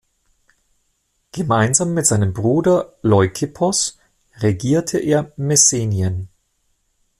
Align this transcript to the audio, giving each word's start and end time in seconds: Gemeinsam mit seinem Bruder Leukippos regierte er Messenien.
Gemeinsam 1.31 1.93
mit 1.93 2.07
seinem 2.07 2.33
Bruder 2.33 2.95
Leukippos 3.03 3.99
regierte 4.37 4.97
er 4.97 5.31
Messenien. 5.37 6.27